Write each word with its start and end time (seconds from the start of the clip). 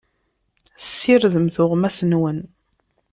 Ssirdem 0.83 1.47
tuɣmas-nwen. 1.55 2.39